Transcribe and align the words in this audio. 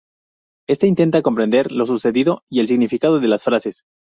Éste 0.67 0.87
intenta 0.87 1.21
comprender 1.21 1.71
lo 1.71 1.85
sucedido 1.85 2.41
y 2.49 2.59
el 2.61 2.65
significado 2.67 3.19
de 3.19 3.27
las 3.27 3.43
frases. 3.43 3.83